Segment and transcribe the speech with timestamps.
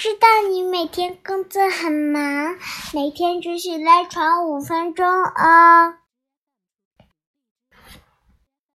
[0.00, 2.56] 知道你每天工作很忙
[2.94, 5.99] 每天只许赖床五分钟哦。